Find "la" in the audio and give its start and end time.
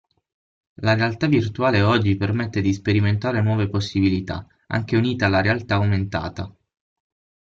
0.81-0.95